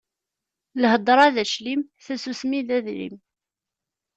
Lhedṛa 0.81 1.27
d 1.35 1.37
aclim, 1.43 1.81
tasusmi 2.05 2.61
d 2.67 2.69
adrim. 2.77 3.15